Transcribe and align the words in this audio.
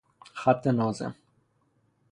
خط 0.33 0.67
ناظم 0.67 1.15